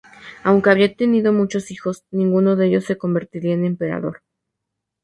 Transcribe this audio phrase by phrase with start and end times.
[0.43, 4.23] Aunque había tenido muchos hijos, ninguno de ellos se convertiría en Emperador.